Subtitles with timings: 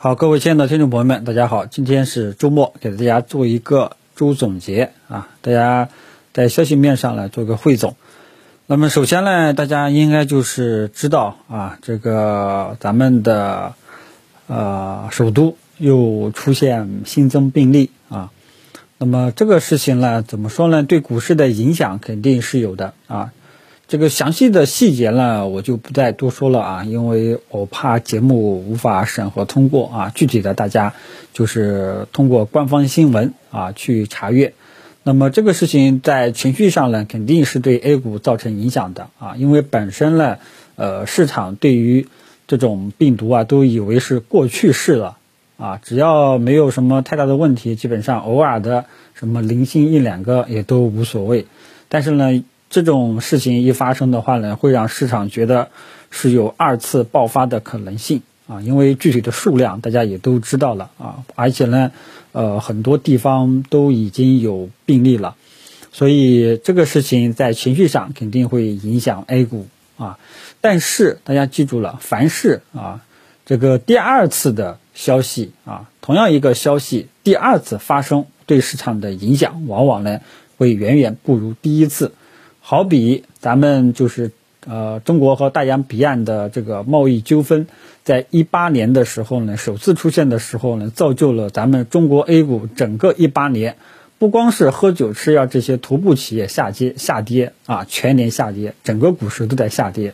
[0.00, 5.88] 好，各位亲爱的听众朋友们，大家好，今天是周末，给大家做一个周总结啊，大家
[6.32, 7.96] 在消息面上来做个汇总。
[8.68, 13.74] 那么首先呢，大家应该就是知道啊，这个咱们的
[14.46, 18.30] 呃首都又出现新增病例啊，
[18.98, 20.84] 那么这个事情呢，怎么说呢？
[20.84, 23.32] 对股市的影响肯定是有的啊。
[23.88, 30.12] 这个详细的细节呢，我就不再多说了啊，因为我怕节目无法审核通过啊。
[30.14, 30.92] 具体的大家
[31.32, 34.52] 就是通过官方新闻啊去查阅。
[35.04, 40.36] 那么这个事情在情绪上呢，肯定是对 A 股造成影响的啊，因为本身呢，
[40.76, 42.08] 呃，市场对于
[42.46, 45.16] 这种病毒啊，都以为是过去式了
[45.56, 51.46] 啊，只要没有什么太大的问题，基本上偶尔的什么零星一两个也都无所谓。
[51.88, 52.44] 但是呢。
[52.70, 55.70] 这种事情一发生的话呢，会让市场觉得
[56.10, 61.92] 是有二次爆发的可能性啊，因为具体的数量大家也都知道了啊，而且呢，
[62.32, 65.36] 呃，很多地方都已经有病例了，
[65.92, 70.18] 所以这个事情在情绪上肯定会影响 A 股啊。
[70.60, 73.02] 但是大家记住了，凡是啊
[73.46, 80.20] 这个第二次的消息啊，同样一个消息第二次发生，对市场的影响往往呢
[80.58, 82.12] 会远远不如第一次。
[82.70, 84.30] 好比咱们就是
[84.66, 87.66] 呃，中国和大洋彼岸的这个贸易纠纷，
[88.04, 93.76] 在一八年的时候呢，首次出现的时候呢，造就了咱们中国 A 股整个一八年，
[94.18, 100.12] 不光是喝酒吃药这些头部企业下跌下跌啊，全年下跌，整个股市都在下跌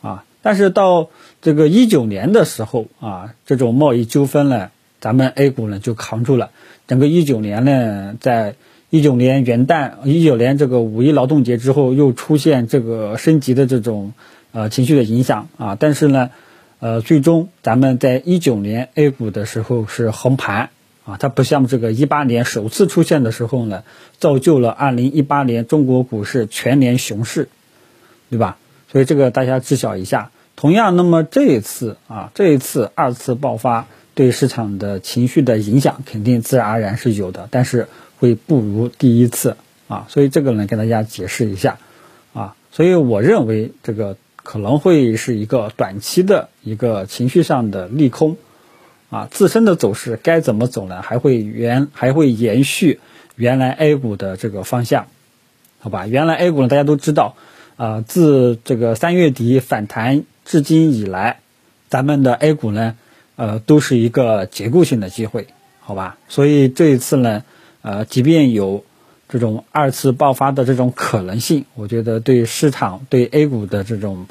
[0.00, 0.24] 啊。
[0.40, 1.10] 但是到
[1.42, 6.52] 这个一九年的时候啊，这种贸易纠纷呢，咱们 A 股呢就扛住了，
[6.86, 8.54] 整个一九年呢在。
[8.92, 14.12] 一九年元旦，一九年这个五一劳动节之后，又出现这个升级的这种
[14.52, 16.28] 呃情绪的影响啊，但是呢，
[16.78, 20.68] 呃，最终咱们在一九年 A 股的时候是横盘
[21.06, 23.82] 啊，它不像这个一八年首次出现的时候呢，
[24.18, 27.48] 造就了二零一八年中国股市全年熊市，
[28.28, 28.58] 对吧？
[28.92, 30.30] 所以这个大家知晓一下。
[30.54, 37.88] 同样，那么这一次啊，这一次二次爆发对市场的情绪的影响，肯定自然而然是有的，但是。
[38.22, 39.56] 会不如第一次
[39.88, 41.78] 啊，所以这个呢，跟大家解释一下
[42.32, 48.36] 啊，所以我认为这个可能会是一个短期的一个情绪上的利空
[49.10, 51.02] 啊，自身的走势该怎么走呢？
[51.02, 53.00] 还会原还会延续
[53.34, 55.08] 原来 A 股的这个方向，
[55.80, 56.06] 好吧？
[56.06, 57.34] 原来 A 股呢，大家都知道
[57.76, 61.40] 啊，自这个三月底反弹至今以来，
[61.88, 62.94] 咱们的 A 股呢，
[63.34, 65.48] 呃，都是一个结构性的机会，
[65.80, 66.18] 好吧？
[66.28, 67.42] 所以这一次呢。
[67.82, 68.84] 呃，即便有
[69.28, 74.26] 这种二次爆发的这种可能性，我觉得对市场对 A 股的这种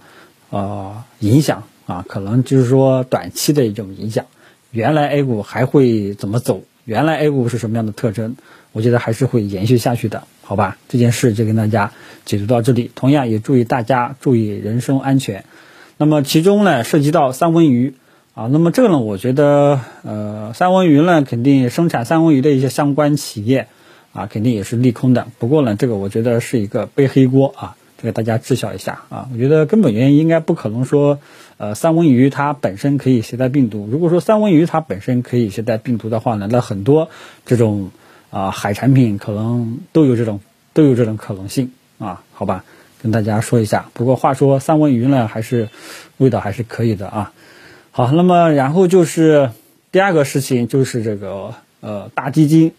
[0.49, 4.25] 呃影响啊，可能就是说短期的一种影响。
[4.71, 6.63] 原来 A 股还会怎么走？
[6.85, 8.37] 原来 A 股是什么样的特征？
[8.71, 10.77] 我觉得还是会延续下去的，好吧？
[10.87, 11.91] 这件事就跟大家
[12.23, 12.89] 解读到这里。
[12.95, 15.43] 同样也注意大家注意人身安全。
[15.97, 17.95] 那么其中呢，涉及到三文鱼。
[18.33, 23.67] 啊，那么这个呢，我觉得，呃，三文鱼呢，肯定生产三文鱼的一些相关企业，
[24.13, 25.27] 啊，肯定也是利空的。
[25.37, 29.27] 不过呢，这个我觉得是一个背黑锅啊，这个大家知晓一下啊。
[29.33, 31.19] 我觉得根本原因应该不可能说，
[31.57, 33.89] 呃，三文鱼它本身可以携带病毒。
[33.91, 37.09] 如果说三文鱼它本身可以携带病毒的话呢，那很多
[37.45, 37.91] 这种
[38.29, 40.39] 啊海产品可能都有这种
[40.73, 42.23] 都有这种可能性啊。
[42.31, 42.63] 好吧，
[43.03, 43.89] 跟大家说一下。
[43.91, 45.67] 不过话说，三文鱼呢，还是
[46.15, 47.33] 味道还是可以的啊。
[47.93, 49.51] 好，那么然后就是
[49.91, 52.71] 第二个事情，就是这个呃大基金，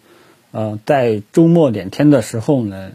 [0.49, 2.93] 呃在周末两天的时候呢，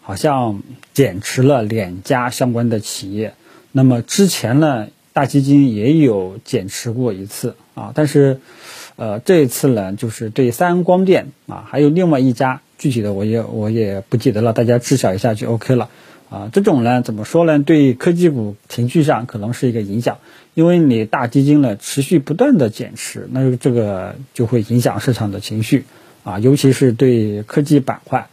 [0.00, 0.62] 好像
[0.94, 3.34] 减持了两家相关的企业。
[3.70, 8.40] 那么之前呢，大基金也有减持过一次啊，但是
[8.96, 15.90] 呃这一次呢，就是对三安光电啊，还有另外一家，具体的我也我也不记得了，大家知晓一下就 OK 了。
[16.30, 17.58] 啊，这种呢，怎么说呢？
[17.58, 20.18] 对科技股情绪上可能是一个影响，
[20.52, 25.86] 因为你大基金呢持续不断的减持，那这个就会影响市场的情绪
[26.24, 28.28] 啊，尤其是对科技板块。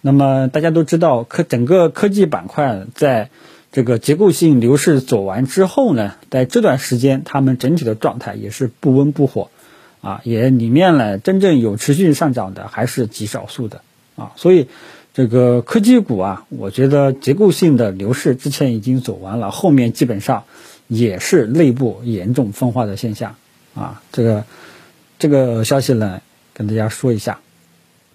[0.00, 3.28] 那么大家都知道，科整个科技板块在
[3.72, 9.50] 这个结构性牛市走完之后呢，在这段时间，他们整体的状态也是不温不火
[10.00, 13.82] 啊，也里面呢真正有持续上涨的还是极少数的
[14.16, 14.68] 啊，所以。
[15.14, 20.44] 这个科技股啊，我觉得结构性的牛市之前已经走完了，后面基本上
[20.86, 23.34] 也是内部严重分化的现象
[23.74, 24.02] 啊。
[24.12, 24.44] 这个
[25.18, 26.20] 这个消息呢，
[26.54, 27.40] 跟大家说一下。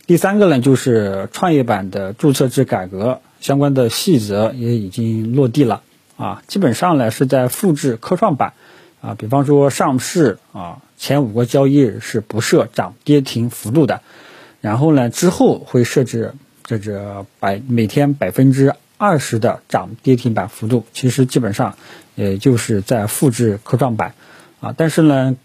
[0.05, 5.81] 第三个呢，就是创业板的注册制改革相关的细则也已经落地了
[6.17, 8.53] 啊，基本上呢是在复制科创板
[9.01, 14.01] 啊，比方说上市啊前五个交易日是不设涨跌停幅度的，
[14.61, 21.75] 然后呢之后会设置这这百每天百分之二十的涨跌停板幅度，其实基本上
[22.15, 24.13] 也就是在复制科创板
[24.59, 25.35] 啊，但是呢。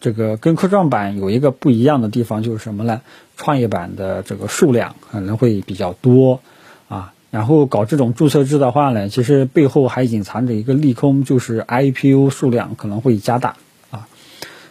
[0.00, 3.00] 这个跟科创板有一个不一样的地方，就是什么呢？
[3.36, 6.40] 创业板的这个数量可能会比较多
[6.88, 7.12] 啊。
[7.32, 13.56] 然后搞这种注册制的话呢，其实背后还隐藏着一个利空，就是 IPO 数量可能会加大
[13.90, 14.06] 啊。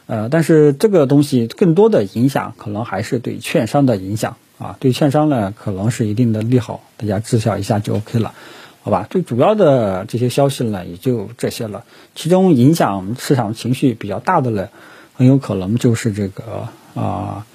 [0.06, 4.76] 呃，但是这个东西更多的影响可能还是对券商的影响啊。
[4.80, 8.34] 对券商呢，可能是一定的利好，大家知晓一下就 OK 了，
[8.82, 9.08] 好吧？
[9.10, 11.84] 最主要的这些消息呢，也就这些了。
[12.16, 14.70] 其中影响市场情绪比较大的呢。
[15.20, 17.48] 很有可能就是这个啊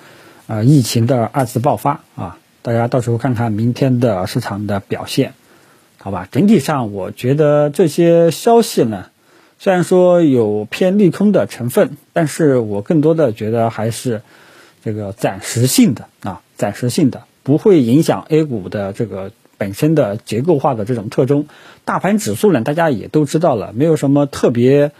[0.48, 5.34] 啊疫情的二次爆发啊，大家到时候看看明天的市场的表现，
[5.98, 6.26] 好吧？
[6.32, 9.06] 整体上我觉得这些消息呢，
[9.60, 14.22] 虽然说有偏利空的成分，但是我更多的觉得还是
[14.84, 21.46] 这个暂时性的啊，暂时性的不会影响 A 股的这个本身的结构化的这种特征。
[21.84, 24.92] 大盘指数呢，大家也都知道了，没有什么特别。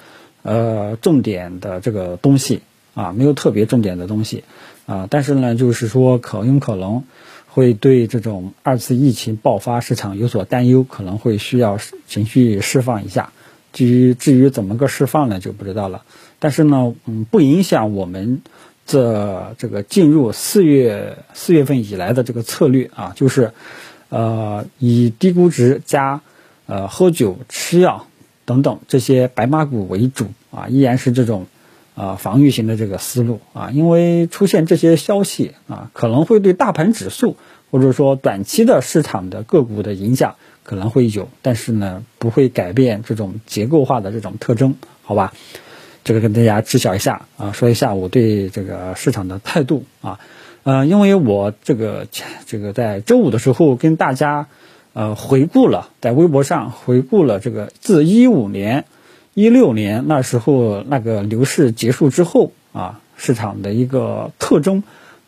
[0.45, 2.63] 呃，重点的这个东西
[2.95, 4.43] 啊，没有特别重点的东西
[4.87, 7.05] 啊，但是呢，就是说可有可能
[7.47, 11.79] 会对这种二次疫情爆发市场有所担忧，可能会需要
[12.09, 13.31] 情绪释放一下。
[13.73, 16.03] 至于至于怎么个释放呢，就不知道了。
[16.41, 18.43] 但是呢，嗯，不影响我们
[18.93, 23.53] 这这个进入四月四月份以来的这个策略啊，就是
[24.09, 26.21] 呃以低估值加
[26.67, 28.07] 呃喝酒吃药。
[28.45, 31.47] 等等这些白马股为主啊，依然是这种
[31.95, 37.37] 啊防御型的这个思路啊，因为出现这些消息啊，可能会对大盘指数
[37.71, 40.35] 或者说短期的市场的个股的影响
[40.65, 45.33] 可能会有，但是呢不会改变这种结构化的这种特征，好吧？
[46.05, 50.21] 这个跟大家知晓一下啊，说一下我对这个市场的态度啊，
[50.65, 52.07] 嗯，因为我这个
[52.47, 54.47] 这个在周五的时候跟大家。
[54.95, 58.85] 呃，回顾了在微博上回顾了这个自一五年、
[59.33, 64.83] 一六年那时候那个牛市结束之后啊，市场的一个特征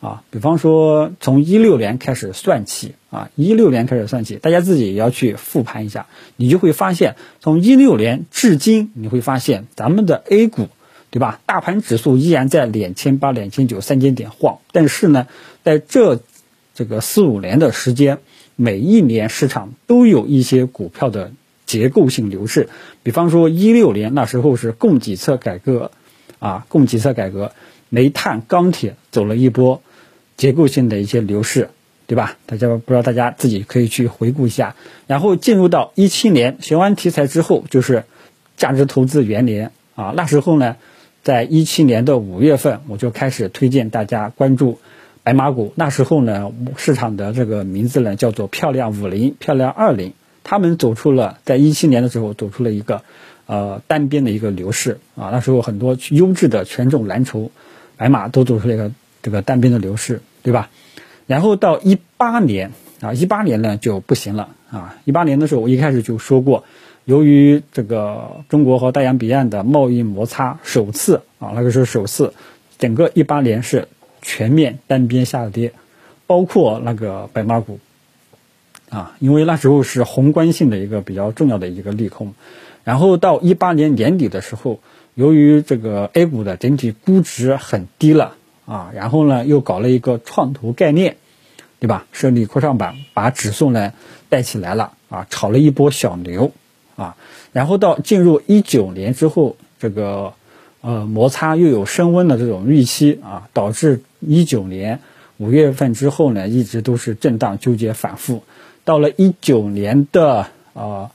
[0.05, 6.05] 啊，比方说从一六年开始算起啊，一六年开始算起，大家自己也要去复盘一下，
[6.35, 10.69] 你就会发现，从一六年至今，你会发现咱们的 A 股，
[11.09, 11.39] 对吧？
[11.47, 15.27] 大盘指数依然在两千八、两千九三千点晃，但是呢，
[15.63, 16.19] 在这
[16.75, 18.19] 这个四五年的时间。
[18.57, 21.33] 每一年市场都有一些股票的
[21.65, 22.69] 结构性牛市，
[23.03, 25.91] 比方说一六年那时候是供给侧改革，
[26.39, 27.51] 啊，供给侧改革，
[27.89, 29.81] 煤炭、钢铁走了一波
[30.37, 31.69] 结构性的一些流逝，
[32.07, 32.37] 对吧？
[32.45, 34.75] 大家不知道，大家自己可以去回顾一下。
[35.07, 38.03] 然后进入到一七年雄安题材之后，就是
[38.57, 40.75] 价值投资元年啊，那时候呢，
[41.23, 44.79] 在一七年的五月份，我就开始推荐大家关注。
[45.23, 53.01] 白马股那时候呢，市场的这个名字呢叫做“漂亮五零”“漂亮二零”，他们走出了在一七年的时候走出了一个，
[53.47, 55.29] 呃单边的一个牛市啊。
[55.31, 57.49] 那时候很多优质的权重蓝筹
[57.97, 58.91] 白马都走出了一个
[59.25, 60.69] 这个单边的流失，对吧？
[61.25, 64.97] 然后到一八年啊，一八年呢就不行了啊。
[65.05, 66.63] 一八年的时候我一开始就说过，
[67.05, 72.35] 由于这个中国和大洋彼岸的贸易摩擦首次啊，那个时候首次，
[72.77, 73.87] 整个一八年是。
[74.27, 75.73] 全面单边下跌，
[76.25, 77.79] 包括那个白马股，
[78.89, 82.33] 啊，因为那时候是宏观性的一个比较重要的一个利空，
[82.83, 84.79] 然后到一八年年底的时候，
[85.13, 88.33] 由于这个 A 股的整体估值很低了
[88.65, 91.17] 啊，然后呢又搞了一个创投概念，
[91.79, 92.05] 对吧？
[92.11, 93.93] 设立科创板，把指数呢
[94.29, 96.51] 带起来了啊，炒了一波小牛
[96.95, 97.15] 啊，
[97.53, 100.33] 然后到进入一九年之后，这个。
[100.81, 104.99] 呃，摩擦又有升温的这种预期啊，导致一九年
[105.37, 108.43] 五月份之后呢，一直都是震荡纠结反复。
[108.83, 111.09] 到了一九年的呃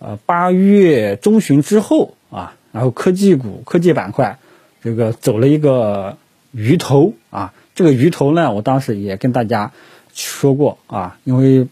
[0.00, 4.38] 呃八月中旬之后啊，然后科技股、科技板块
[4.82, 6.18] 这个走了一个
[6.56, 7.52] 鱼头啊。
[7.74, 9.72] 这个鱼头呢，我当时也跟大家
[10.14, 11.68] 说过啊，因为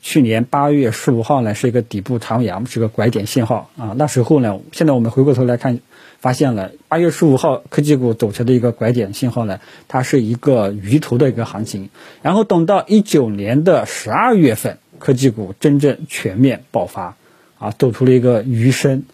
[0.00, 3.94] 去年八月十五号呢是一个底部长阳，是个拐点信号啊。
[3.96, 5.80] 那时候呢，现在我们回过头来看。
[6.20, 9.58] 发现了八月十五号科技股走出的一个拐点信号呢，
[9.88, 11.88] 它是一个鱼头的一个行情。
[12.20, 17.16] 然后等到一九年的十二月份，科技股真正全面爆发，
[17.58, 19.04] 啊，走出了一个鱼身，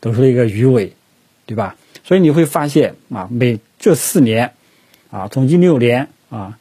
[0.00, 0.92] 走出了一个鱼尾，
[1.44, 1.74] 对吧？
[2.04, 4.52] 所以你会发现啊，每这四年，
[5.10, 6.58] 啊，从一六年啊，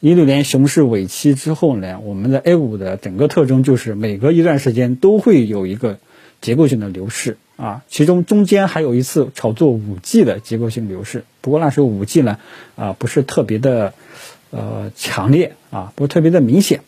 [0.00, 5.98] 一六年熊市尾期之后呢，我们的 A 股的整个特征就是每隔一段时间都会有一个
[6.40, 12.38] 结构性的牛市啊，其中中间还有一次炒作五 G 的结构性牛市，不过那时候五 G 呢
[12.74, 13.92] 啊不是特别的
[14.50, 16.80] 呃强烈啊，不是特别的明显，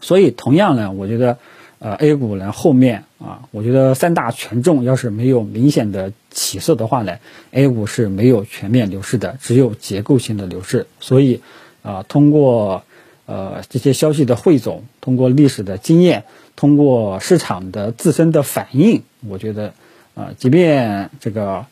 [0.00, 1.38] 所以同样呢，我觉得
[1.82, 7.18] 呃 A 股呢后面啊，我觉得三大权重要是没有明显的起色的话呢
[7.50, 11.42] ，A 股是没有全面牛市的，只有结构性的牛市，所以
[11.82, 12.84] 啊通过。
[13.24, 16.24] 呃，这些消息的汇总，通过历史的经验，
[16.56, 19.72] 通过市场的自身的反应，我觉得，
[20.14, 21.64] 啊，即便这个，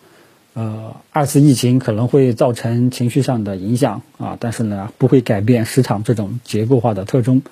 [0.55, 7.43] 呃，二次疫情可能会造成情绪上的影响啊，但是呢，不会改变市场这种结构化的特征，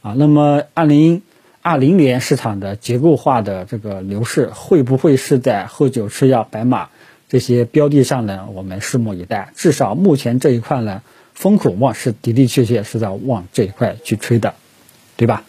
[0.00, 1.22] 啊，那么二零
[1.68, 6.88] 二零年市场的结构化的这个牛市，会不会是在喝酒吃药白马
[7.28, 8.48] 这些标的上呢？
[8.54, 9.52] 我们拭目以待。
[9.54, 11.02] 至少目前这一块呢。
[11.34, 14.54] 风口望是的的确确是在往这一块去吹的，
[15.16, 15.44] 对吧？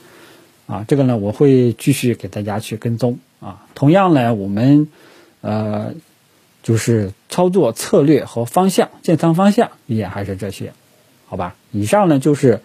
[0.67, 3.65] 啊，这个呢我会继续给大家去跟踪啊。
[3.73, 4.88] 同样呢，我们
[5.41, 5.93] 呃
[6.61, 10.73] 就是操作策略和方向，建仓方向依然还是这些，
[11.25, 11.55] 好吧？
[11.71, 12.59] 以上呢就是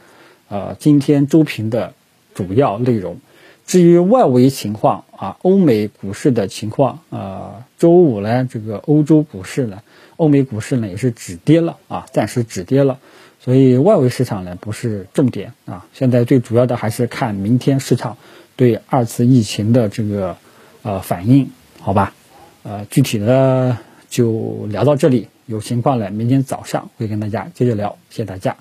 [0.48, 1.94] 呃今天周评的
[2.34, 3.20] 主要内容。
[3.66, 9.82] 至于外围情况啊，欧美股市的情况啊，周五呢这个欧洲股市呢。
[10.16, 13.00] 欧美股市呢也是止跌了啊，暂时止跌了，
[13.40, 18.16] 所以外围市场呢不是重点啊，现在最主要的还是看明天市场
[18.54, 20.36] 对二次疫情的这个
[20.84, 22.14] 呃反应，好吧？
[22.62, 23.76] 呃，具体的
[24.08, 28.56] 就聊到这里，有情况呢明天早上会跟大家接着聊，谢谢大家。